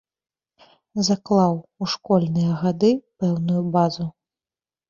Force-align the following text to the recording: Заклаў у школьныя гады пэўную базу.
Заклаў 1.09 1.53
у 1.85 1.89
школьныя 1.97 2.57
гады 2.63 2.91
пэўную 3.21 3.61
базу. 3.77 4.09